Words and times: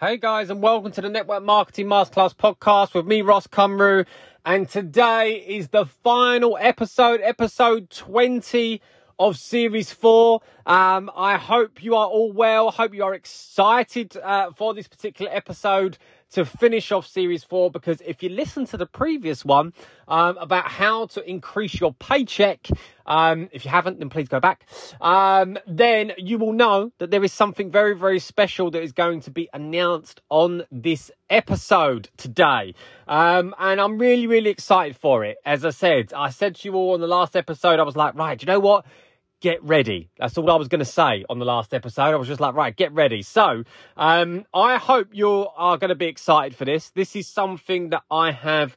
Hey 0.00 0.16
guys, 0.16 0.50
and 0.50 0.60
welcome 0.60 0.90
to 0.90 1.00
the 1.00 1.08
Network 1.08 1.44
Marketing 1.44 1.86
Masterclass 1.86 2.34
podcast 2.34 2.94
with 2.94 3.06
me, 3.06 3.22
Ross 3.22 3.46
Cumru. 3.46 4.04
And 4.44 4.68
today 4.68 5.36
is 5.46 5.68
the 5.68 5.86
final 5.86 6.58
episode, 6.60 7.20
episode 7.22 7.90
20 7.90 8.82
of 9.20 9.38
series 9.38 9.92
four. 9.92 10.40
Um, 10.66 11.12
I 11.14 11.36
hope 11.36 11.80
you 11.80 11.94
are 11.94 12.08
all 12.08 12.32
well. 12.32 12.72
Hope 12.72 12.92
you 12.92 13.04
are 13.04 13.14
excited 13.14 14.16
uh, 14.16 14.50
for 14.50 14.74
this 14.74 14.88
particular 14.88 15.30
episode 15.32 15.96
to 16.34 16.44
finish 16.44 16.90
off 16.90 17.06
series 17.06 17.44
four 17.44 17.70
because 17.70 18.00
if 18.04 18.22
you 18.22 18.28
listen 18.28 18.66
to 18.66 18.76
the 18.76 18.86
previous 18.86 19.44
one 19.44 19.72
um, 20.08 20.36
about 20.38 20.66
how 20.66 21.06
to 21.06 21.28
increase 21.28 21.80
your 21.80 21.94
paycheck, 21.94 22.66
um, 23.06 23.48
if 23.52 23.64
you 23.64 23.70
haven't, 23.70 24.00
then 24.00 24.10
please 24.10 24.28
go 24.28 24.40
back. 24.40 24.66
Um, 25.00 25.56
then 25.66 26.12
you 26.18 26.38
will 26.38 26.52
know 26.52 26.90
that 26.98 27.12
there 27.12 27.22
is 27.22 27.32
something 27.32 27.70
very, 27.70 27.94
very 27.96 28.18
special 28.18 28.70
that 28.72 28.82
is 28.82 28.92
going 28.92 29.20
to 29.22 29.30
be 29.30 29.48
announced 29.54 30.22
on 30.28 30.64
this 30.72 31.10
episode 31.30 32.08
today. 32.16 32.74
Um, 33.06 33.54
and 33.58 33.80
I'm 33.80 33.98
really, 33.98 34.26
really 34.26 34.50
excited 34.50 34.96
for 34.96 35.24
it. 35.24 35.36
As 35.44 35.64
I 35.64 35.70
said, 35.70 36.12
I 36.12 36.30
said 36.30 36.56
to 36.56 36.68
you 36.68 36.74
all 36.74 36.94
on 36.94 37.00
the 37.00 37.06
last 37.06 37.36
episode, 37.36 37.78
I 37.78 37.84
was 37.84 37.96
like, 37.96 38.16
right, 38.16 38.40
you 38.42 38.46
know 38.46 38.60
what? 38.60 38.84
Get 39.44 39.62
ready. 39.62 40.08
That's 40.18 40.38
all 40.38 40.50
I 40.50 40.56
was 40.56 40.68
going 40.68 40.78
to 40.78 40.86
say 40.86 41.22
on 41.28 41.38
the 41.38 41.44
last 41.44 41.74
episode. 41.74 42.14
I 42.14 42.16
was 42.16 42.28
just 42.28 42.40
like, 42.40 42.54
right, 42.54 42.74
get 42.74 42.94
ready. 42.94 43.20
So, 43.20 43.64
um, 43.94 44.46
I 44.54 44.78
hope 44.78 45.08
you 45.12 45.48
are 45.54 45.76
going 45.76 45.90
to 45.90 45.94
be 45.94 46.06
excited 46.06 46.56
for 46.56 46.64
this. 46.64 46.88
This 46.92 47.14
is 47.14 47.28
something 47.28 47.90
that 47.90 48.04
I 48.10 48.32
have 48.32 48.74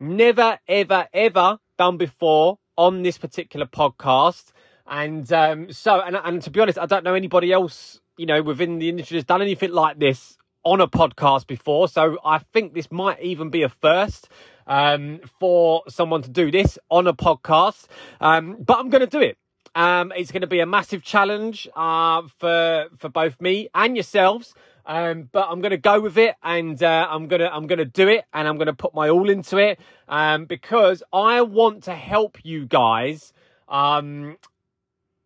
never, 0.00 0.58
ever, 0.66 1.06
ever 1.14 1.60
done 1.78 1.96
before 1.96 2.58
on 2.76 3.04
this 3.04 3.18
particular 3.18 3.66
podcast. 3.66 4.50
And 4.84 5.32
um, 5.32 5.72
so, 5.72 6.00
and, 6.00 6.16
and 6.16 6.42
to 6.42 6.50
be 6.50 6.58
honest, 6.58 6.76
I 6.76 6.86
don't 6.86 7.04
know 7.04 7.14
anybody 7.14 7.52
else, 7.52 8.00
you 8.18 8.26
know, 8.26 8.42
within 8.42 8.80
the 8.80 8.88
industry 8.88 9.16
that's 9.16 9.28
done 9.28 9.42
anything 9.42 9.70
like 9.70 10.00
this 10.00 10.36
on 10.64 10.80
a 10.80 10.88
podcast 10.88 11.46
before. 11.46 11.86
So 11.86 12.18
I 12.24 12.38
think 12.38 12.74
this 12.74 12.90
might 12.90 13.22
even 13.22 13.50
be 13.50 13.62
a 13.62 13.68
first 13.68 14.28
um, 14.66 15.20
for 15.38 15.84
someone 15.88 16.22
to 16.22 16.30
do 16.30 16.50
this 16.50 16.80
on 16.90 17.06
a 17.06 17.14
podcast. 17.14 17.86
Um, 18.20 18.56
but 18.58 18.80
I'm 18.80 18.90
going 18.90 19.02
to 19.02 19.06
do 19.06 19.20
it. 19.20 19.38
Um, 19.74 20.12
it's 20.16 20.32
going 20.32 20.40
to 20.40 20.48
be 20.48 20.60
a 20.60 20.66
massive 20.66 21.02
challenge 21.02 21.68
uh, 21.76 22.22
for 22.38 22.88
for 22.98 23.08
both 23.08 23.40
me 23.40 23.68
and 23.74 23.96
yourselves. 23.96 24.54
Um, 24.86 25.28
but 25.30 25.46
I'm 25.48 25.60
going 25.60 25.70
to 25.70 25.76
go 25.76 26.00
with 26.00 26.18
it, 26.18 26.34
and 26.42 26.82
uh, 26.82 27.06
I'm 27.08 27.28
gonna 27.28 27.48
I'm 27.52 27.66
gonna 27.66 27.84
do 27.84 28.08
it, 28.08 28.24
and 28.32 28.48
I'm 28.48 28.56
going 28.56 28.66
to 28.66 28.72
put 28.72 28.94
my 28.94 29.08
all 29.08 29.28
into 29.28 29.58
it 29.58 29.78
um, 30.08 30.46
because 30.46 31.02
I 31.12 31.42
want 31.42 31.84
to 31.84 31.94
help 31.94 32.38
you 32.42 32.66
guys 32.66 33.32
um, 33.68 34.36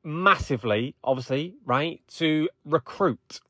massively, 0.02 0.94
obviously, 1.02 1.54
right, 1.64 2.02
to 2.16 2.48
recruit. 2.64 3.40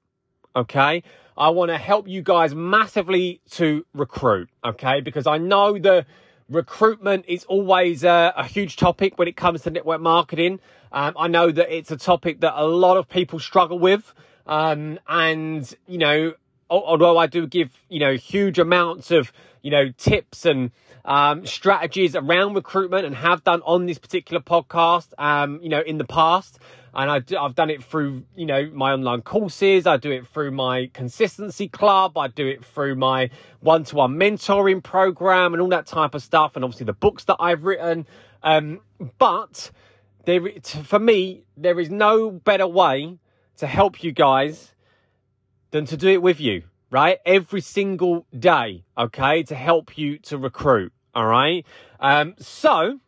Okay, 0.54 1.02
I 1.36 1.48
want 1.50 1.70
to 1.70 1.78
help 1.78 2.06
you 2.06 2.22
guys 2.22 2.54
massively 2.54 3.40
to 3.52 3.84
recruit. 3.92 4.48
Okay, 4.64 5.00
because 5.00 5.26
I 5.26 5.38
know 5.38 5.78
the 5.78 6.06
recruitment 6.48 7.24
is 7.28 7.44
always 7.44 8.04
a, 8.04 8.32
a 8.36 8.44
huge 8.44 8.76
topic 8.76 9.18
when 9.18 9.28
it 9.28 9.36
comes 9.36 9.62
to 9.62 9.70
network 9.70 10.00
marketing. 10.00 10.60
Um, 10.92 11.14
I 11.18 11.28
know 11.28 11.50
that 11.50 11.74
it's 11.74 11.90
a 11.90 11.96
topic 11.96 12.40
that 12.40 12.54
a 12.54 12.64
lot 12.66 12.96
of 12.96 13.08
people 13.08 13.38
struggle 13.38 13.78
with. 13.78 14.12
Um, 14.46 14.98
and, 15.08 15.74
you 15.86 15.98
know, 15.98 16.34
although 16.70 17.18
I 17.18 17.26
do 17.26 17.46
give, 17.46 17.70
you 17.88 18.00
know, 18.00 18.14
huge 18.14 18.58
amounts 18.58 19.10
of, 19.10 19.32
you 19.62 19.70
know, 19.70 19.90
tips 19.96 20.44
and 20.44 20.70
um, 21.04 21.46
strategies 21.46 22.14
around 22.14 22.54
recruitment 22.54 23.06
and 23.06 23.14
have 23.14 23.44
done 23.44 23.62
on 23.62 23.86
this 23.86 23.98
particular 23.98 24.42
podcast, 24.42 25.08
um, 25.18 25.60
you 25.62 25.68
know, 25.68 25.80
in 25.80 25.98
the 25.98 26.04
past. 26.04 26.58
And 26.96 27.10
I 27.10 27.18
do, 27.18 27.36
I've 27.36 27.54
done 27.54 27.70
it 27.70 27.82
through, 27.82 28.24
you 28.36 28.46
know, 28.46 28.70
my 28.72 28.92
online 28.92 29.22
courses. 29.22 29.86
I 29.86 29.96
do 29.96 30.12
it 30.12 30.26
through 30.28 30.52
my 30.52 30.90
consistency 30.92 31.68
club. 31.68 32.16
I 32.16 32.28
do 32.28 32.46
it 32.46 32.64
through 32.64 32.94
my 32.94 33.30
one-to-one 33.60 34.14
mentoring 34.16 34.82
program 34.82 35.54
and 35.54 35.60
all 35.60 35.68
that 35.70 35.86
type 35.86 36.14
of 36.14 36.22
stuff. 36.22 36.54
And 36.54 36.64
obviously 36.64 36.86
the 36.86 36.92
books 36.92 37.24
that 37.24 37.36
I've 37.40 37.64
written. 37.64 38.06
Um, 38.42 38.80
but 39.18 39.70
there, 40.24 40.40
for 40.62 40.98
me, 40.98 41.42
there 41.56 41.80
is 41.80 41.90
no 41.90 42.30
better 42.30 42.66
way 42.66 43.18
to 43.56 43.66
help 43.66 44.02
you 44.02 44.12
guys 44.12 44.72
than 45.70 45.86
to 45.86 45.96
do 45.96 46.08
it 46.08 46.22
with 46.22 46.40
you, 46.40 46.62
right? 46.90 47.18
Every 47.26 47.60
single 47.60 48.26
day, 48.38 48.84
okay, 48.96 49.42
to 49.44 49.54
help 49.54 49.98
you 49.98 50.18
to 50.18 50.38
recruit, 50.38 50.92
all 51.14 51.26
right? 51.26 51.66
Um, 51.98 52.34
so, 52.38 53.00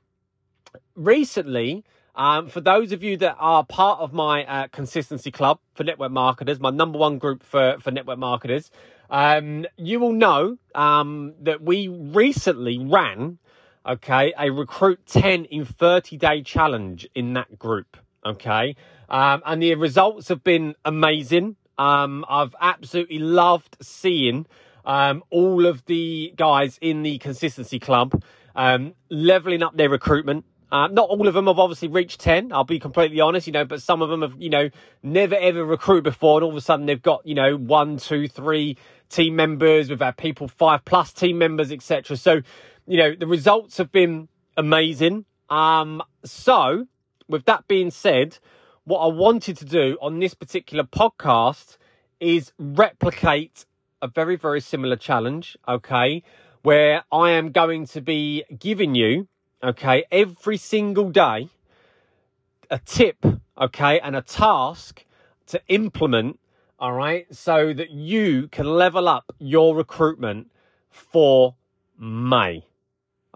recently, 0.95 1.85
um, 2.17 2.49
for 2.49 2.61
those 2.61 2.93
of 2.93 3.03
you 3.03 3.17
that 3.19 3.37
are 3.39 3.65
part 3.65 4.01
of 4.01 4.13
my 4.13 4.45
uh, 4.45 4.69
consistency 4.69 5.31
club 5.31 5.59
for 5.75 5.85
network 5.85 6.11
marketers, 6.11 6.59
my 6.59 6.71
number 6.71 6.99
one 6.99 7.19
group 7.19 7.43
for, 7.43 7.77
for 7.81 7.91
network 7.91 8.19
marketers, 8.19 8.71
um, 9.11 9.67
you 9.77 10.01
will 10.01 10.13
know 10.13 10.59
um, 10.75 11.35
that 11.43 11.63
we 11.63 11.89
recently 11.89 12.79
ran 12.79 13.39
okay, 13.87 14.35
a 14.39 14.51
recruit 14.51 15.07
10 15.07 15.45
in 15.47 15.65
30 15.65 16.17
day 16.17 16.43
challenge 16.43 17.09
in 17.15 17.35
that 17.35 17.59
group, 17.59 17.97
okay? 18.25 18.75
Um, 19.09 19.43
and 19.47 19.63
the 19.63 19.75
results 19.77 20.29
have 20.29 20.43
been 20.43 20.75
amazing. 20.85 21.57
Um, 21.79 22.25
I've 22.29 22.55
absolutely 22.61 23.19
loved 23.19 23.77
seeing 23.81 24.47
um, 24.85 25.23
all 25.31 25.67
of 25.67 25.85
the 25.87 26.33
guys 26.37 26.79
in 26.81 27.03
the 27.03 27.19
consistency 27.19 27.79
club 27.79 28.23
leveling 29.11 29.63
up 29.63 29.77
their 29.77 29.91
recruitment. 29.91 30.45
Uh, 30.71 30.89
not 30.89 31.09
all 31.09 31.29
of 31.29 31.35
them 31.35 31.47
have 31.47 31.59
obviously 31.59 31.89
reached 31.89 32.21
10, 32.21 32.53
I'll 32.53 32.65
be 32.65 32.81
completely 32.81 33.21
honest, 33.21 33.47
you 33.47 33.53
know, 33.53 33.65
but 33.65 33.83
some 33.83 34.03
of 34.03 34.09
them 34.09 34.23
have, 34.23 34.35
you 34.39 34.51
know, 34.51 34.69
never 35.03 35.37
ever 35.37 35.65
recruited 35.65 36.05
before, 36.05 36.39
and 36.39 36.45
all 36.45 36.51
of 36.51 36.57
a 36.57 36.61
sudden 36.61 36.87
they've 36.87 37.01
got, 37.01 37.25
you 37.25 37.37
know, 37.37 37.57
one, 37.57 37.99
two, 37.99 38.27
three 38.27 38.77
team 39.09 39.37
members, 39.37 39.89
we've 39.89 40.01
had 40.01 40.17
people 40.17 40.49
five 40.49 40.85
plus 40.85 41.13
team 41.13 41.39
members, 41.39 41.71
etc. 41.71 42.17
So, 42.17 42.41
you 42.87 42.99
know, 42.99 43.15
the 43.15 43.27
results 43.29 43.77
have 43.79 43.93
been 43.93 44.29
amazing. 44.57 45.25
Um, 45.49 46.03
so, 46.25 46.87
with 47.29 47.45
that 47.45 47.69
being 47.69 47.91
said, 47.91 48.39
what 48.85 48.99
I 48.99 49.07
wanted 49.07 49.57
to 49.59 49.65
do 49.65 49.97
on 50.01 50.19
this 50.19 50.35
particular 50.35 50.85
podcast 50.85 51.77
is 52.21 52.53
replicate 52.59 53.67
a 54.03 54.09
very, 54.09 54.37
very 54.37 54.61
similar 54.61 54.97
challenge, 54.97 55.57
okay, 55.69 56.23
where 56.63 57.05
I 57.13 57.31
am 57.31 57.53
going 57.53 57.87
to 57.89 58.01
be 58.01 58.45
giving 58.59 58.95
you, 58.95 59.29
okay, 59.63 60.05
every 60.11 60.57
single 60.57 61.11
day 61.11 61.49
a 62.71 62.79
tip, 62.79 63.25
okay, 63.61 64.01
and 64.01 64.17
a 64.17 64.23
task 64.23 65.05
to 65.47 65.61
implement, 65.69 66.39
all 66.79 66.93
right, 66.93 67.27
so 67.35 67.73
that 67.73 67.91
you 67.91 68.49
can 68.49 68.67
level 68.67 69.09
up 69.09 69.33
your 69.39 69.77
recruitment 69.77 70.51
for 70.91 71.55
May. 71.99 72.65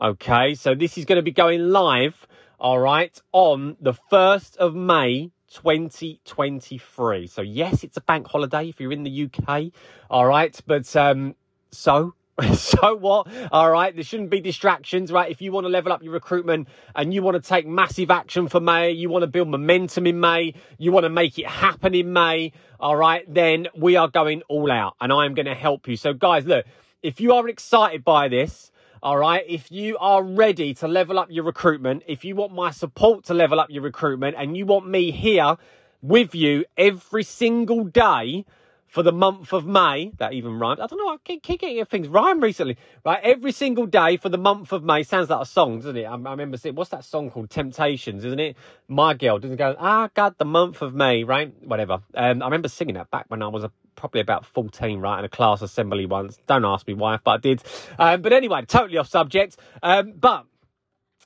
Okay, 0.00 0.54
so 0.54 0.74
this 0.74 0.98
is 0.98 1.04
going 1.04 1.16
to 1.16 1.22
be 1.22 1.30
going 1.30 1.68
live, 1.68 2.26
all 2.58 2.78
right, 2.78 3.20
on 3.32 3.76
the 3.80 3.94
1st 4.10 4.56
of 4.56 4.74
May 4.74 5.30
2023. 5.52 7.26
So, 7.26 7.42
yes, 7.42 7.84
it's 7.84 7.96
a 7.96 8.00
bank 8.00 8.26
holiday 8.26 8.68
if 8.68 8.80
you're 8.80 8.92
in 8.92 9.02
the 9.02 9.30
UK, 9.30 9.72
all 10.10 10.26
right, 10.26 10.58
but 10.66 10.94
um, 10.96 11.34
so. 11.70 12.14
so 12.54 12.94
what? 12.96 13.26
All 13.52 13.70
right, 13.70 13.94
there 13.94 14.04
shouldn't 14.04 14.30
be 14.30 14.40
distractions, 14.40 15.12
right? 15.12 15.30
If 15.30 15.40
you 15.42 15.52
want 15.52 15.64
to 15.64 15.68
level 15.68 15.92
up 15.92 16.02
your 16.02 16.12
recruitment 16.12 16.68
and 16.94 17.12
you 17.12 17.22
want 17.22 17.42
to 17.42 17.48
take 17.48 17.66
massive 17.66 18.10
action 18.10 18.48
for 18.48 18.60
May, 18.60 18.92
you 18.92 19.08
want 19.08 19.22
to 19.22 19.26
build 19.26 19.48
momentum 19.48 20.06
in 20.06 20.20
May, 20.20 20.54
you 20.78 20.92
want 20.92 21.04
to 21.04 21.10
make 21.10 21.38
it 21.38 21.46
happen 21.46 21.94
in 21.94 22.12
May, 22.12 22.52
all 22.78 22.96
right, 22.96 23.24
then 23.32 23.68
we 23.76 23.96
are 23.96 24.08
going 24.08 24.42
all 24.48 24.70
out 24.70 24.96
and 25.00 25.12
I 25.12 25.26
am 25.26 25.34
going 25.34 25.46
to 25.46 25.54
help 25.54 25.88
you. 25.88 25.96
So, 25.96 26.12
guys, 26.12 26.46
look, 26.46 26.64
if 27.02 27.20
you 27.20 27.32
are 27.34 27.48
excited 27.48 28.04
by 28.04 28.28
this, 28.28 28.70
all 29.02 29.16
right. 29.16 29.42
If 29.48 29.72
you 29.72 29.96
are 29.98 30.22
ready 30.22 30.74
to 30.74 30.88
level 30.88 31.18
up 31.18 31.28
your 31.30 31.44
recruitment, 31.44 32.02
if 32.06 32.22
you 32.22 32.36
want 32.36 32.52
my 32.52 32.70
support 32.70 33.24
to 33.24 33.34
level 33.34 33.58
up 33.58 33.70
your 33.70 33.82
recruitment, 33.82 34.36
and 34.38 34.54
you 34.58 34.66
want 34.66 34.86
me 34.86 35.10
here 35.10 35.56
with 36.02 36.34
you 36.34 36.66
every 36.76 37.24
single 37.24 37.84
day 37.84 38.44
for 38.90 39.04
the 39.04 39.12
month 39.12 39.52
of 39.52 39.64
May, 39.64 40.10
that 40.18 40.32
even 40.32 40.58
rhymes. 40.58 40.80
I 40.80 40.86
don't 40.86 40.98
know. 40.98 41.08
I 41.08 41.16
keep, 41.24 41.44
keep 41.44 41.60
getting 41.60 41.84
things 41.84 42.08
rhyme 42.08 42.40
recently, 42.40 42.76
right? 43.04 43.20
Every 43.22 43.52
single 43.52 43.86
day 43.86 44.16
for 44.16 44.28
the 44.28 44.36
month 44.36 44.72
of 44.72 44.82
May 44.82 45.04
sounds 45.04 45.30
like 45.30 45.42
a 45.42 45.46
song, 45.46 45.76
doesn't 45.76 45.96
it? 45.96 46.04
I, 46.04 46.14
I 46.14 46.30
remember 46.30 46.56
seeing 46.56 46.74
what's 46.74 46.90
that 46.90 47.04
song 47.04 47.30
called? 47.30 47.50
Temptations, 47.50 48.24
isn't 48.24 48.40
it? 48.40 48.56
My 48.88 49.14
girl 49.14 49.38
doesn't 49.38 49.56
go. 49.56 49.76
Ah, 49.78 50.10
God, 50.14 50.34
the 50.38 50.44
month 50.44 50.82
of 50.82 50.92
May, 50.92 51.22
right? 51.22 51.54
Whatever. 51.62 52.00
Um, 52.14 52.42
I 52.42 52.46
remember 52.46 52.68
singing 52.68 52.96
that 52.96 53.10
back 53.12 53.26
when 53.28 53.42
I 53.42 53.48
was 53.48 53.62
a 53.62 53.70
probably 53.94 54.20
about 54.20 54.44
14, 54.44 54.98
right, 54.98 55.20
in 55.20 55.24
a 55.24 55.28
class 55.28 55.62
assembly 55.62 56.06
once. 56.06 56.38
Don't 56.48 56.64
ask 56.64 56.86
me 56.88 56.94
why, 56.94 57.18
but 57.22 57.30
I 57.30 57.36
did. 57.36 57.62
Um, 57.98 58.22
but 58.22 58.32
anyway, 58.32 58.64
totally 58.66 58.98
off 58.98 59.08
subject. 59.08 59.56
Um, 59.82 60.14
but 60.16 60.46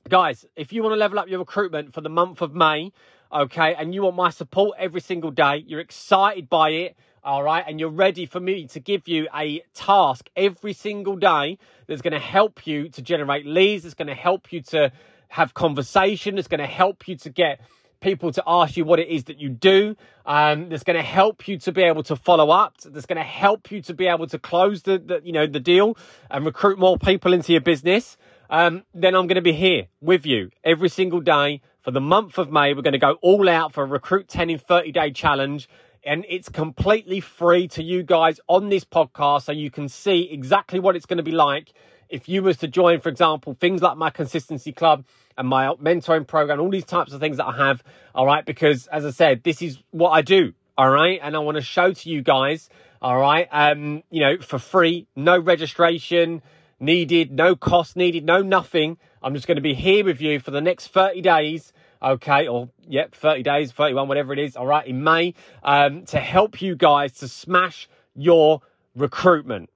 guys, 0.09 0.45
if 0.55 0.73
you 0.73 0.83
want 0.83 0.93
to 0.93 0.99
level 0.99 1.19
up 1.19 1.29
your 1.29 1.39
recruitment 1.39 1.95
for 1.95 2.03
the 2.03 2.11
month 2.11 2.43
of 2.43 2.55
May, 2.55 2.93
okay, 3.33 3.75
and 3.75 3.95
you 3.95 4.03
want 4.03 4.17
my 4.17 4.31
support 4.31 4.77
every 4.79 5.01
single 5.01 5.31
day, 5.31 5.65
you're 5.67 5.81
excited 5.81 6.51
by 6.51 6.71
it, 6.71 6.97
all 7.25 7.43
right, 7.43 7.65
and 7.67 7.81
you're 7.81 7.89
ready 7.89 8.27
for 8.27 8.39
me 8.39 8.67
to 8.69 8.81
give 8.81 9.09
you 9.09 9.29
a 9.35 9.63
task 9.73 10.29
every 10.37 10.75
single 10.75 11.17
day 11.17 11.59
that's 11.87 12.03
going 12.03 12.13
to 12.13 12.19
help 12.19 12.67
you 12.67 12.91
to 12.91 13.03
generate 13.03 13.47
leads, 13.47 13.85
that's 13.85 13.95
going 13.95 14.09
to 14.09 14.15
help 14.15 14.53
you 14.53 14.61
to 14.61 14.93
have 15.29 15.55
conversation, 15.55 16.35
that's 16.35 16.49
going 16.49 16.61
to 16.61 16.67
help 16.67 17.09
you 17.09 17.17
to 17.17 17.31
get 17.31 17.61
people 18.01 18.31
to 18.31 18.43
ask 18.47 18.77
you 18.77 18.85
what 18.85 19.01
it 19.01 19.09
is 19.09 19.25
that 19.25 19.41
you 19.41 19.49
do. 19.49 19.97
Um, 20.27 20.69
that's 20.69 20.85
going 20.85 20.97
to 20.97 21.03
help 21.03 21.49
you 21.49 21.59
to 21.61 21.73
be 21.73 21.83
able 21.83 22.03
to 22.05 22.17
follow 22.17 22.51
up. 22.51 22.77
That's 22.85 23.07
going 23.07 23.17
to 23.17 23.23
help 23.23 23.71
you 23.71 23.81
to 23.83 23.95
be 23.95 24.07
able 24.07 24.27
to 24.27 24.39
close 24.39 24.83
the, 24.83 24.99
the, 24.99 25.23
you 25.25 25.33
know, 25.33 25.47
the 25.47 25.61
deal 25.61 25.97
and 26.31 26.45
recruit 26.45 26.79
more 26.79 26.99
people 26.99 27.33
into 27.33 27.53
your 27.53 27.63
business. 27.63 28.19
Um, 28.51 28.85
then 28.93 29.15
I'm 29.15 29.27
going 29.27 29.37
to 29.37 29.43
be 29.43 29.55
here 29.55 29.87
with 30.03 30.27
you 30.27 30.51
every 30.63 30.91
single 30.91 31.21
day 31.21 31.63
for 31.81 31.91
the 31.91 32.01
month 32.01 32.37
of 32.37 32.53
May. 32.53 32.75
We're 32.75 32.83
going 32.83 32.93
to 32.93 32.99
go 32.99 33.17
all 33.23 33.49
out 33.49 33.73
for 33.73 33.83
a 33.83 33.87
recruit 33.87 34.29
10 34.29 34.51
in 34.51 34.59
30 34.59 34.93
day 34.93 35.11
challenge 35.11 35.69
and 36.05 36.25
it's 36.29 36.49
completely 36.49 37.21
free 37.21 37.69
to 37.69 37.83
you 37.83 38.03
guys 38.03 38.41
on 38.49 38.69
this 38.69 38.85
podcast 38.85 39.43
so 39.43 39.53
you 39.53 39.71
can 39.71 39.89
see 39.89 40.29
exactly 40.31 40.81
what 40.81 40.97
it's 40.97 41.07
going 41.07 41.17
to 41.17 41.23
be 41.23 41.33
like 41.33 41.73
if 42.09 42.29
you 42.29 42.43
was 42.43 42.57
to 42.59 42.69
join 42.69 43.01
for 43.01 43.09
example 43.09 43.57
things 43.61 43.83
like 43.83 43.97
my 43.97 44.11
consistency 44.11 44.73
club 44.73 45.05
and 45.37 45.49
my 45.49 45.69
mentoring 45.75 46.27
program 46.27 46.61
all 46.61 46.71
these 46.71 46.85
types 46.85 47.13
of 47.13 47.21
things 47.21 47.39
that 47.39 47.47
i 47.47 47.57
have 47.57 47.83
all 48.15 48.27
right? 48.27 48.45
Because 48.45 48.87
as 48.89 49.05
i 49.05 49.11
said 49.11 49.43
this 49.43 49.63
is 49.63 49.79
what 49.91 50.11
i 50.11 50.23
do 50.23 50.53
all 50.77 50.91
right? 50.91 51.19
And 51.23 51.35
i 51.35 51.39
want 51.39 51.57
to 51.57 51.63
show 51.63 51.93
to 51.93 52.11
you 52.11 52.23
guys 52.23 52.69
all 53.03 53.19
right 53.19 53.49
um 53.51 54.03
you 54.11 54.21
know 54.21 54.39
for 54.39 54.59
free 54.59 55.07
no 55.15 55.39
registration 55.39 56.43
needed 56.81 57.33
no 57.33 57.57
cost 57.57 57.97
needed 57.97 58.25
no 58.25 58.43
nothing. 58.43 58.99
I'm 59.23 59.35
just 59.35 59.47
going 59.47 59.57
to 59.57 59.63
be 59.63 59.75
here 59.75 60.05
with 60.05 60.21
you 60.21 60.39
for 60.39 60.51
the 60.51 60.61
next 60.61 60.89
30 60.89 61.23
days 61.23 61.73
okay, 62.05 62.47
or 62.47 62.69
yep, 62.87 63.15
30 63.15 63.43
days, 63.43 63.73
31, 63.73 64.09
whatever 64.09 64.33
it 64.33 64.39
is, 64.39 64.57
all 64.57 64.67
right, 64.67 64.87
in 64.87 65.03
May, 65.03 65.35
um, 65.63 66.05
to 66.07 66.21
help 66.21 66.61
you 66.61 66.77
guys 66.77 67.13
to 67.15 67.29
smash 67.29 67.89
your 68.15 68.61
recruitment. 68.95 69.71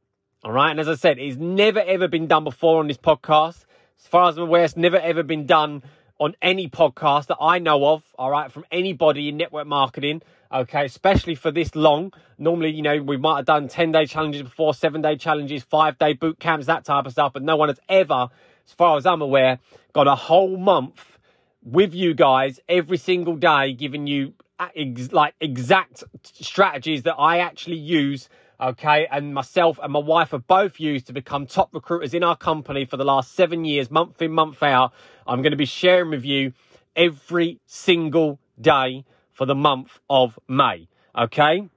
All 0.45 0.53
right, 0.53 0.71
and 0.71 0.79
as 0.79 0.89
I 0.89 0.95
said, 0.95 1.19
it's 1.19 1.37
never 1.37 1.81
ever 1.81 2.07
been 2.07 2.27
done 2.27 2.45
before 2.45 2.81
on 2.81 2.87
this 2.87 2.97
podcast. 2.97 3.65
As 3.99 4.07
far 4.07 4.29
as 4.29 4.37
I'm 4.37 4.45
aware, 4.45 4.65
it's 4.65 4.77
never 4.77 4.99
ever 4.99 5.23
been 5.23 5.47
done 5.47 5.83
on 6.21 6.35
any 6.43 6.69
podcast 6.69 7.27
that 7.27 7.39
I 7.41 7.59
know 7.59 7.87
of, 7.87 8.03
all 8.19 8.31
right, 8.31 8.51
from 8.51 8.65
anybody 8.71 9.29
in 9.29 9.37
network 9.37 9.67
marketing, 9.67 10.23
okay, 10.53 10.85
especially 10.85 11.35
for 11.35 11.51
this 11.51 11.75
long. 11.75 12.13
Normally, 12.39 12.71
you 12.71 12.83
know, 12.83 13.03
we 13.03 13.17
might 13.17 13.37
have 13.37 13.47
done 13.47 13.69
10 13.69 13.93
day 13.93 14.07
challenges 14.07 14.43
before, 14.43 14.75
seven 14.75 15.03
day 15.03 15.17
challenges, 15.17 15.63
five 15.63 15.99
day 15.99 16.13
boot 16.13 16.39
camps, 16.39 16.67
that 16.67 16.85
type 16.85 17.07
of 17.07 17.13
stuff, 17.13 17.33
but 17.33 17.43
no 17.43 17.57
one 17.57 17.69
has 17.69 17.81
ever, 17.89 18.29
as 18.67 18.73
far 18.73 18.97
as 18.97 19.07
I'm 19.07 19.23
aware, 19.23 19.59
got 19.93 20.07
a 20.07 20.15
whole 20.15 20.57
month 20.57 21.18
with 21.63 21.95
you 21.95 22.15
guys 22.15 22.61
every 22.69 22.99
single 22.99 23.37
day, 23.37 23.73
giving 23.73 24.07
you 24.07 24.35
uh, 24.59 24.69
ex- 24.75 25.13
like 25.13 25.35
exact 25.41 26.05
strategies 26.23 27.03
that 27.03 27.15
I 27.19 27.39
actually 27.39 27.79
use. 27.79 28.29
Okay, 28.61 29.07
and 29.13 29.33
myself 29.33 29.79
and 29.81 29.93
my 29.93 30.01
wife 30.01 30.33
have 30.33 30.49
both 30.49 30.81
used 30.81 31.07
to 31.07 31.13
become 31.13 31.47
top 31.47 31.73
recruiters 31.73 32.13
in 32.13 32.25
our 32.25 32.37
company 32.37 32.85
for 32.85 32.97
the 32.97 33.05
last 33.05 33.37
seven 33.37 33.65
years, 33.65 33.89
month 33.89 34.21
in, 34.21 34.33
month 34.33 34.61
out. 34.65 34.93
I'm 35.29 35.43
going 35.43 35.53
to 35.53 35.57
be 35.57 35.65
sharing 35.65 36.11
with 36.11 36.25
you 36.25 36.53
every 36.97 37.61
single 37.67 38.41
day 38.61 39.05
for 39.33 39.47
the 39.47 39.55
month 39.55 40.01
of 40.11 40.37
May. 40.49 40.89
Okay, 41.17 41.69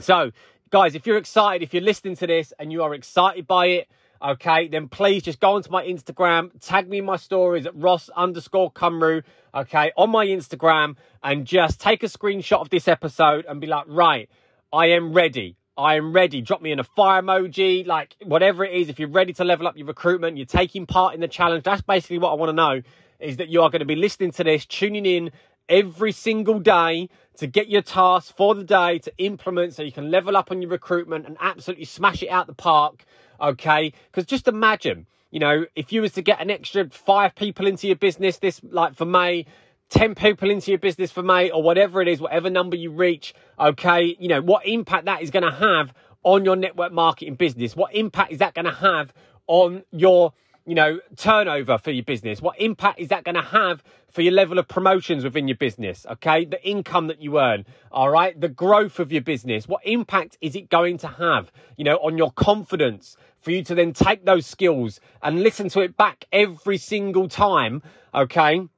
so 0.00 0.32
guys, 0.68 0.94
if 0.94 1.06
you're 1.06 1.16
excited, 1.16 1.62
if 1.62 1.72
you're 1.72 1.82
listening 1.82 2.16
to 2.16 2.26
this 2.26 2.52
and 2.58 2.70
you 2.70 2.82
are 2.82 2.92
excited 2.92 3.46
by 3.46 3.66
it, 3.66 3.88
okay, 4.22 4.68
then 4.68 4.88
please 4.88 5.22
just 5.22 5.40
go 5.40 5.54
onto 5.54 5.70
my 5.70 5.84
Instagram, 5.84 6.50
tag 6.60 6.88
me 6.88 6.98
in 6.98 7.04
my 7.04 7.16
stories 7.16 7.66
at 7.66 7.74
Ross 7.74 8.08
underscore 8.10 8.72
Cumru, 8.72 9.22
okay, 9.54 9.92
on 9.96 10.10
my 10.10 10.26
Instagram, 10.26 10.96
and 11.22 11.46
just 11.46 11.80
take 11.80 12.02
a 12.02 12.06
screenshot 12.06 12.60
of 12.60 12.70
this 12.70 12.88
episode 12.88 13.44
and 13.48 13.60
be 13.60 13.66
like, 13.66 13.84
right, 13.88 14.28
I 14.72 14.86
am 14.86 15.12
ready. 15.12 15.56
I 15.76 15.96
am 15.96 16.12
ready. 16.12 16.42
Drop 16.42 16.60
me 16.60 16.70
in 16.70 16.78
a 16.78 16.84
fire 16.84 17.22
emoji, 17.22 17.86
like 17.86 18.14
whatever 18.22 18.64
it 18.64 18.74
is. 18.74 18.88
If 18.88 18.98
you're 18.98 19.08
ready 19.08 19.32
to 19.34 19.44
level 19.44 19.66
up 19.66 19.76
your 19.76 19.86
recruitment, 19.86 20.36
you're 20.36 20.46
taking 20.46 20.86
part 20.86 21.14
in 21.14 21.20
the 21.20 21.28
challenge. 21.28 21.64
That's 21.64 21.82
basically 21.82 22.18
what 22.18 22.30
I 22.30 22.34
want 22.34 22.50
to 22.50 22.54
know 22.54 22.82
is 23.18 23.38
that 23.38 23.48
you 23.48 23.62
are 23.62 23.70
going 23.70 23.80
to 23.80 23.86
be 23.86 23.96
listening 23.96 24.32
to 24.32 24.44
this, 24.44 24.66
tuning 24.66 25.06
in 25.06 25.30
every 25.68 26.12
single 26.12 26.58
day 26.58 27.08
to 27.38 27.46
get 27.46 27.68
your 27.68 27.82
tasks 27.82 28.32
for 28.36 28.54
the 28.54 28.64
day 28.64 28.98
to 28.98 29.12
implement 29.18 29.74
so 29.74 29.82
you 29.82 29.92
can 29.92 30.10
level 30.10 30.36
up 30.36 30.50
on 30.50 30.60
your 30.60 30.70
recruitment 30.70 31.26
and 31.26 31.36
absolutely 31.40 31.84
smash 31.84 32.22
it 32.22 32.28
out 32.28 32.46
the 32.46 32.52
park 32.52 33.04
okay? 33.40 33.92
Because 34.10 34.26
just 34.26 34.48
imagine, 34.48 35.06
you 35.30 35.40
know, 35.40 35.66
if 35.74 35.92
you 35.92 36.02
was 36.02 36.12
to 36.12 36.22
get 36.22 36.40
an 36.40 36.50
extra 36.50 36.88
five 36.90 37.34
people 37.34 37.66
into 37.66 37.86
your 37.86 37.96
business 37.96 38.38
this, 38.38 38.60
like 38.64 38.94
for 38.94 39.04
May, 39.04 39.46
10 39.90 40.14
people 40.14 40.50
into 40.50 40.70
your 40.70 40.78
business 40.78 41.10
for 41.10 41.22
May, 41.22 41.50
or 41.50 41.62
whatever 41.62 42.00
it 42.00 42.08
is, 42.08 42.20
whatever 42.20 42.48
number 42.48 42.76
you 42.76 42.90
reach, 42.90 43.34
okay, 43.58 44.16
you 44.18 44.28
know, 44.28 44.40
what 44.40 44.66
impact 44.66 45.04
that 45.04 45.22
is 45.22 45.30
going 45.30 45.44
to 45.44 45.50
have 45.50 45.92
on 46.22 46.44
your 46.44 46.56
network 46.56 46.92
marketing 46.92 47.34
business? 47.34 47.76
What 47.76 47.94
impact 47.94 48.32
is 48.32 48.38
that 48.38 48.54
going 48.54 48.64
to 48.64 48.72
have 48.72 49.12
on 49.46 49.82
your 49.90 50.32
you 50.66 50.74
know, 50.74 51.00
turnover 51.16 51.78
for 51.78 51.90
your 51.90 52.04
business? 52.04 52.40
What 52.40 52.60
impact 52.60 53.00
is 53.00 53.08
that 53.08 53.24
going 53.24 53.34
to 53.34 53.42
have 53.42 53.82
for 54.10 54.22
your 54.22 54.32
level 54.32 54.58
of 54.58 54.68
promotions 54.68 55.24
within 55.24 55.48
your 55.48 55.56
business? 55.56 56.06
Okay. 56.10 56.44
The 56.44 56.62
income 56.66 57.08
that 57.08 57.20
you 57.20 57.40
earn. 57.40 57.64
All 57.90 58.10
right. 58.10 58.38
The 58.38 58.48
growth 58.48 58.98
of 58.98 59.12
your 59.12 59.22
business. 59.22 59.66
What 59.66 59.82
impact 59.84 60.38
is 60.40 60.54
it 60.54 60.68
going 60.68 60.98
to 60.98 61.08
have, 61.08 61.50
you 61.76 61.84
know, 61.84 61.96
on 61.96 62.18
your 62.18 62.30
confidence 62.32 63.16
for 63.40 63.50
you 63.50 63.64
to 63.64 63.74
then 63.74 63.92
take 63.92 64.24
those 64.24 64.46
skills 64.46 65.00
and 65.22 65.42
listen 65.42 65.68
to 65.70 65.80
it 65.80 65.96
back 65.96 66.26
every 66.32 66.78
single 66.78 67.28
time? 67.28 67.82
Okay 68.14 68.68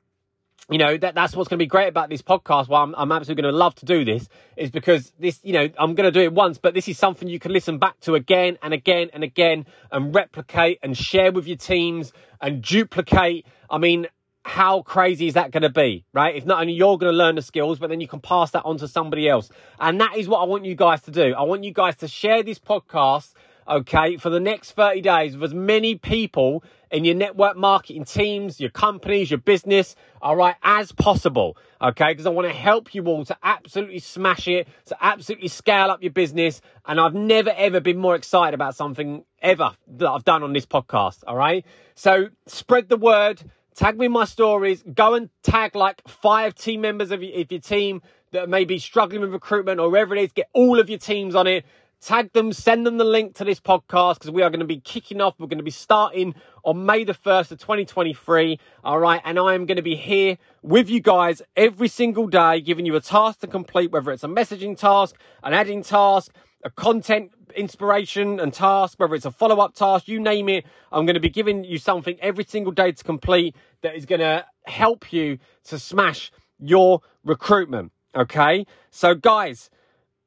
you 0.71 0.79
know 0.79 0.97
that 0.97 1.15
that's 1.15 1.37
what's 1.37 1.49
going 1.49 1.59
to 1.59 1.63
be 1.63 1.69
great 1.69 1.89
about 1.89 2.09
this 2.09 2.23
podcast 2.23 2.69
why 2.69 2.83
I'm, 2.83 2.95
I'm 2.95 3.13
absolutely 3.13 3.43
going 3.43 3.53
to 3.53 3.59
love 3.59 3.75
to 3.77 3.85
do 3.85 4.05
this 4.05 4.29
is 4.57 4.71
because 4.71 5.13
this 5.19 5.41
you 5.43 5.53
know 5.53 5.69
i'm 5.79 5.95
going 5.95 6.07
to 6.07 6.11
do 6.11 6.21
it 6.21 6.33
once 6.33 6.59
but 6.59 6.75
this 6.75 6.89
is 6.89 6.99
something 6.99 7.29
you 7.29 7.39
can 7.39 7.53
listen 7.53 7.79
back 7.79 8.01
to 8.01 8.15
again 8.15 8.59
and 8.63 8.73
again 8.73 9.11
and 9.13 9.23
again 9.23 9.67
and 9.93 10.15
replicate 10.15 10.79
and 10.83 10.97
share 10.97 11.33
with 11.33 11.47
your 11.47 11.57
teams 11.57 12.13
and 12.41 12.63
duplicate. 12.63 13.47
I 13.71 13.79
mean 13.79 14.07
how 14.47 14.83
crazy 14.83 15.27
is 15.27 15.35
that 15.35 15.51
going 15.51 15.63
to 15.63 15.71
be 15.71 16.05
right? 16.13 16.37
If 16.37 16.45
not 16.45 16.61
only 16.61 16.75
you're 16.75 16.99
going 16.99 17.13
to 17.13 17.17
learn 17.17 17.35
the 17.37 17.43
skills 17.43 17.79
but 17.79 17.89
then 17.91 18.01
you 18.01 18.09
can 18.09 18.21
pass 18.21 18.51
that 18.53 18.65
on 18.65 18.79
to 18.79 18.89
somebody 18.89 19.29
else. 19.29 19.51
And 19.79 20.01
that 20.01 20.17
is 20.17 20.29
what 20.29 20.39
i 20.41 20.45
want 20.45 20.65
you 20.65 20.75
guys 20.75 21.03
to 21.03 21.11
do. 21.11 21.35
I 21.35 21.43
want 21.43 21.65
you 21.65 21.73
guys 21.73 21.97
to 21.97 22.09
share 22.09 22.43
this 22.43 22.59
podcast 22.59 23.33
okay, 23.69 24.17
for 24.17 24.31
the 24.31 24.41
next 24.41 24.73
30 24.73 25.01
days 25.01 25.37
with 25.37 25.51
as 25.51 25.55
many 25.55 25.97
people 25.97 26.65
in 26.91 27.05
your 27.05 27.15
network 27.15 27.57
marketing 27.57 28.05
teams, 28.05 28.61
your 28.61 28.71
companies, 28.71 29.31
your 29.31 29.39
business, 29.39 29.97
all 30.23 30.37
right, 30.37 30.55
as 30.63 30.93
possible, 30.93 31.57
okay? 31.81 32.13
Because 32.13 32.27
I 32.27 32.31
want 32.31 32.47
to 32.47 32.55
help 32.55 32.95
you 32.95 33.05
all 33.07 33.25
to 33.25 33.37
absolutely 33.43 33.99
smash 33.99 34.47
it, 34.47 34.69
to 34.87 34.97
absolutely 35.01 35.49
scale 35.49 35.91
up 35.91 36.03
your 36.03 36.13
business. 36.13 36.61
And 36.87 37.01
I've 37.01 37.15
never, 37.15 37.51
ever 37.51 37.81
been 37.81 37.99
more 37.99 38.15
excited 38.15 38.55
about 38.55 38.77
something 38.77 39.25
ever 39.43 39.73
that 39.97 40.09
I've 40.09 40.25
done 40.25 40.43
on 40.43 40.53
this 40.53 40.67
podcast, 40.67 41.25
all 41.27 41.37
right? 41.37 41.65
So 41.95 42.29
spread 42.47 42.89
the 42.89 42.97
word. 42.97 43.43
Tag 43.75 43.99
me 43.99 44.07
my 44.07 44.25
stories. 44.25 44.85
Go 44.95 45.15
and 45.15 45.31
tag 45.43 45.75
like 45.75 46.01
five 46.07 46.55
team 46.55 46.81
members 46.81 47.11
of 47.11 47.23
your, 47.23 47.41
of 47.41 47.51
your 47.51 47.61
team 47.61 48.03
that 48.31 48.49
may 48.49 48.65
be 48.65 48.79
struggling 48.79 49.21
with 49.21 49.33
recruitment 49.33 49.81
or 49.81 49.91
wherever 49.91 50.15
it 50.15 50.23
is. 50.23 50.33
Get 50.33 50.49
all 50.53 50.79
of 50.79 50.89
your 50.89 50.99
teams 50.99 51.35
on 51.35 51.47
it 51.47 51.65
tag 52.05 52.33
them, 52.33 52.53
send 52.53 52.87
them 52.87 52.99
the 52.99 53.05
link 53.05 53.35
to 53.37 53.45
this 53.45 53.59
podcast 53.59 54.15
because 54.15 54.31
we 54.31 54.43
are 54.43 54.51
going 54.51 54.61
to 54.61 54.67
be 54.67 54.81
kicking 54.81 55.21
off. 55.21 55.35
We're 55.39 55.47
going 55.47 55.59
to 55.59 55.65
be 55.65 55.71
starting 55.71 56.35
on 56.63 56.85
May 56.85 57.05
the 57.05 57.15
1st 57.15 57.53
of 57.53 57.59
2023. 57.59 58.59
All 58.85 58.99
right. 58.99 59.23
And 59.25 59.39
I 59.39 59.55
am 59.55 59.65
going 59.65 59.77
to 59.77 59.83
be 59.83 59.97
here 59.97 60.37
with 60.63 60.91
you 60.91 61.01
guys 61.01 61.41
every 61.57 61.89
single 61.89 62.27
day, 62.27 62.61
giving 62.61 62.85
you 62.85 62.95
a 62.97 63.01
task 63.01 63.41
to 63.41 63.47
complete, 63.47 63.91
whether 63.91 64.13
it's 64.13 64.25
a 64.25 64.29
messaging 64.29 64.77
task, 64.77 65.17
an 65.43 65.55
adding 65.55 65.83
task, 65.83 66.31
a 66.63 66.71
content 66.71 67.33
inspiration 67.57 68.39
and 68.39 68.53
task, 68.53 68.99
whether 68.99 69.15
it's 69.15 69.27
a 69.27 69.31
follow 69.31 69.61
up 69.61 69.75
task, 69.75 70.07
you 70.07 70.21
name 70.21 70.49
it. 70.49 70.67
I'm 70.93 71.07
going 71.07 71.15
to 71.15 71.21
be 71.21 71.31
giving 71.31 71.65
you 71.65 71.79
something 71.79 72.19
every 72.21 72.45
single 72.45 72.73
day 72.73 72.93
to 72.93 73.05
complete 73.05 73.57
that 73.83 73.95
is 73.95 74.05
going 74.05 74.21
to 74.21 74.45
help 74.67 75.13
you 75.13 75.39
to 75.65 75.79
smash 75.79 76.33
your 76.59 77.01
recruitment. 77.25 77.93
Okay. 78.15 78.67
So, 78.91 79.15
guys, 79.15 79.71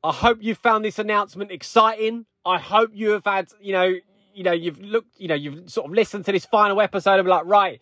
I 0.07 0.13
hope 0.13 0.37
you 0.39 0.55
found 0.55 0.85
this 0.85 0.99
announcement 0.99 1.51
exciting. 1.51 2.25
I 2.45 2.59
hope 2.59 2.91
you 2.93 3.09
have 3.09 3.25
had, 3.25 3.49
you 3.59 3.73
know, 3.73 3.93
you 4.33 4.43
know, 4.43 4.53
you've 4.53 4.79
looked, 4.79 5.19
you 5.19 5.27
know, 5.27 5.35
you've 5.35 5.69
sort 5.69 5.85
of 5.85 5.91
listened 5.91 6.23
to 6.27 6.31
this 6.31 6.45
final 6.45 6.79
episode 6.79 7.15
and 7.15 7.25
be 7.25 7.29
like, 7.29 7.45
right, 7.45 7.81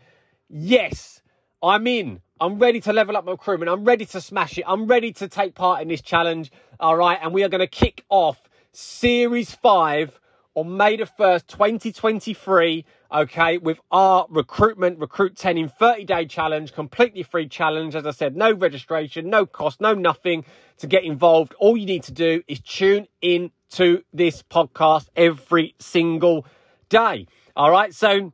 yes, 0.50 1.22
I'm 1.62 1.86
in. 1.86 2.22
I'm 2.41 2.58
ready 2.58 2.82
to 2.82 2.94
level 2.94 3.15
up 3.15 3.25
my 3.25 3.34
recruitment. 3.34 3.70
I'm 3.70 3.84
ready 3.84 4.08
to 4.08 4.20
smash 4.20 4.58
it. 4.58 4.63
I'm 4.67 4.88
ready 4.88 5.13
to 5.13 5.27
take 5.27 5.53
part 5.53 5.84
in 5.84 5.88
this 5.88 6.01
challenge. 6.01 6.51
All 6.79 6.98
right. 6.98 7.20
And 7.22 7.32
we 7.32 7.44
are 7.44 7.50
going 7.50 7.60
to 7.60 7.67
kick 7.67 8.03
off 8.10 8.41
series 8.72 9.53
five 9.53 10.20
on 10.55 10.75
May 10.77 10.98
the 10.98 11.03
1st, 11.03 11.46
2023, 11.46 12.86
okay, 13.15 13.57
with 13.57 13.79
our 13.91 14.27
recruitment, 14.29 15.00
Recruit 15.00 15.36
10 15.36 15.57
in 15.57 15.69
30 15.69 16.05
day 16.05 16.25
challenge, 16.25 16.74
completely 16.74 17.24
free 17.24 17.48
challenge. 17.48 17.95
As 17.95 18.05
I 18.05 18.12
said, 18.12 18.36
no 18.36 18.51
registration, 18.51 19.29
no 19.29 19.45
cost, 19.45 19.81
no 19.81 19.93
nothing 19.93 20.45
to 20.77 20.88
get 20.88 21.03
involved. 21.03 21.55
All 21.60 21.77
you 21.77 21.86
need 21.86 22.03
to 22.03 22.12
do 22.12 22.43
is 22.48 22.60
tune 22.60 23.07
in 23.22 23.51
to 23.72 24.03
this 24.13 24.43
podcast 24.43 25.07
every 25.15 25.75
single 25.79 26.45
day. 26.89 27.27
All 27.55 27.72
right. 27.72 27.93
So 27.93 28.34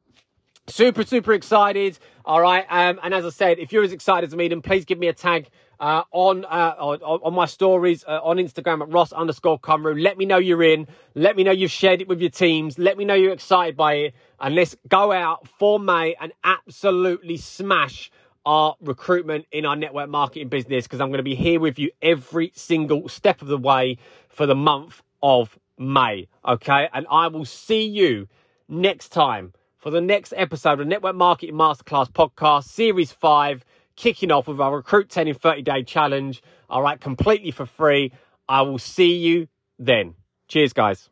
super, 0.71 1.03
super 1.03 1.33
excited. 1.33 1.99
All 2.25 2.41
right. 2.41 2.65
Um, 2.69 2.99
and 3.03 3.13
as 3.13 3.25
I 3.25 3.29
said, 3.29 3.59
if 3.59 3.71
you're 3.71 3.83
as 3.83 3.93
excited 3.93 4.27
as 4.27 4.35
me, 4.35 4.47
then 4.47 4.61
please 4.61 4.85
give 4.85 4.99
me 4.99 5.07
a 5.07 5.13
tag 5.13 5.49
uh, 5.79 6.03
on, 6.11 6.45
uh, 6.45 6.75
on, 6.77 7.33
my 7.33 7.45
stories 7.45 8.03
uh, 8.07 8.19
on 8.23 8.37
Instagram 8.37 8.81
at 8.81 8.91
Ross 8.91 9.11
underscore 9.11 9.59
Cumru. 9.59 9.99
Let 9.99 10.17
me 10.17 10.25
know 10.25 10.37
you're 10.37 10.63
in. 10.63 10.87
Let 11.15 11.35
me 11.35 11.43
know 11.43 11.51
you've 11.51 11.71
shared 11.71 12.01
it 12.01 12.07
with 12.07 12.21
your 12.21 12.29
teams. 12.29 12.77
Let 12.77 12.97
me 12.97 13.05
know 13.05 13.15
you're 13.15 13.33
excited 13.33 13.75
by 13.75 13.93
it. 13.95 14.15
And 14.39 14.53
let's 14.53 14.75
go 14.87 15.11
out 15.11 15.47
for 15.47 15.79
May 15.79 16.15
and 16.21 16.31
absolutely 16.43 17.37
smash 17.37 18.11
our 18.45 18.75
recruitment 18.81 19.45
in 19.51 19.65
our 19.65 19.75
network 19.75 20.09
marketing 20.09 20.49
business 20.49 20.85
because 20.85 21.01
I'm 21.01 21.09
going 21.09 21.17
to 21.17 21.23
be 21.23 21.35
here 21.35 21.59
with 21.59 21.79
you 21.79 21.91
every 22.01 22.51
single 22.55 23.09
step 23.09 23.41
of 23.41 23.47
the 23.47 23.57
way 23.57 23.97
for 24.29 24.45
the 24.45 24.55
month 24.55 25.01
of 25.23 25.57
May. 25.77 26.27
Okay. 26.47 26.89
And 26.93 27.07
I 27.09 27.27
will 27.27 27.45
see 27.45 27.85
you 27.85 28.27
next 28.67 29.09
time 29.09 29.53
for 29.81 29.89
the 29.89 29.99
next 29.99 30.33
episode 30.37 30.79
of 30.79 30.87
Network 30.87 31.15
Marketing 31.15 31.55
Masterclass 31.55 32.09
podcast, 32.09 32.65
series 32.65 33.11
five, 33.11 33.65
kicking 33.95 34.31
off 34.31 34.47
with 34.47 34.61
our 34.61 34.75
Recruit 34.75 35.09
10 35.09 35.27
in 35.27 35.33
30 35.33 35.63
day 35.63 35.83
challenge. 35.83 36.41
All 36.69 36.83
right. 36.83 37.01
Completely 37.01 37.51
for 37.51 37.65
free. 37.65 38.13
I 38.47 38.61
will 38.61 38.79
see 38.79 39.15
you 39.15 39.47
then. 39.79 40.15
Cheers, 40.47 40.73
guys. 40.73 41.10